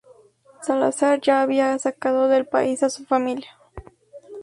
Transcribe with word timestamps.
Salazar 0.63 1.21
ya 1.21 1.43
había 1.43 1.77
sacado 1.77 2.27
del 2.27 2.47
país 2.47 2.81
a 2.81 2.89
su 2.89 3.05
familia. 3.05 3.55